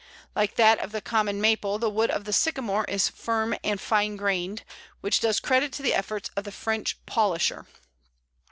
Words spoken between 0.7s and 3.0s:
of the Common Maple, the wood of the Sycamore